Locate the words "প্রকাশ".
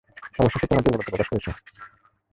1.09-1.27